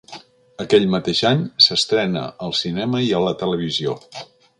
[0.63, 3.95] Aquell mateix any s'estrena al cinema i a la televisió.